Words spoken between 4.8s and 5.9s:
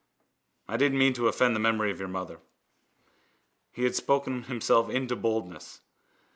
into boldness.